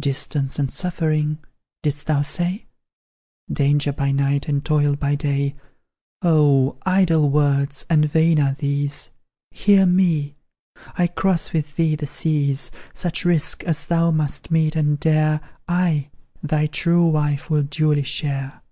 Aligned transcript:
"Distance 0.00 0.60
and 0.60 0.70
suffering," 0.70 1.38
didst 1.82 2.06
thou 2.06 2.22
say? 2.22 2.66
"Danger 3.52 3.92
by 3.92 4.12
night, 4.12 4.46
and 4.48 4.64
toil 4.64 4.94
by 4.94 5.16
day?" 5.16 5.56
Oh, 6.22 6.78
idle 6.86 7.28
words 7.28 7.84
and 7.90 8.06
vain 8.08 8.38
are 8.38 8.54
these; 8.54 9.10
Hear 9.50 9.84
me! 9.84 10.36
I 10.96 11.08
cross 11.08 11.52
with 11.52 11.74
thee 11.74 11.96
the 11.96 12.06
seas. 12.06 12.70
Such 12.94 13.24
risk 13.24 13.64
as 13.64 13.84
thou 13.86 14.12
must 14.12 14.52
meet 14.52 14.76
and 14.76 15.00
dare, 15.00 15.40
I 15.66 16.10
thy 16.44 16.68
true 16.68 17.08
wife 17.08 17.50
will 17.50 17.64
duly 17.64 18.04
share. 18.04 18.62